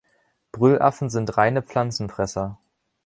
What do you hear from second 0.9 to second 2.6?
sind reine Pflanzenfresser.